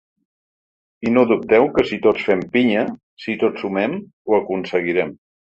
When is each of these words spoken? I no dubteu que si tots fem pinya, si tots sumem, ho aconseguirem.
I 1.07 1.11
no 1.17 1.25
dubteu 1.31 1.69
que 1.75 1.85
si 1.91 1.99
tots 2.07 2.25
fem 2.29 2.41
pinya, 2.57 2.87
si 3.27 3.39
tots 3.45 3.65
sumem, 3.67 3.97
ho 4.31 4.39
aconseguirem. 4.43 5.15